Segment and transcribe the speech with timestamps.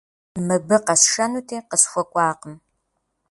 [0.45, 2.55] Мыбы къэсшэнути, къысхуэкӀуакъым.